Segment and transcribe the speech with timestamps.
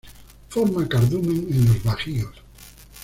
[0.49, 2.41] Forma cardumen en los bajíos.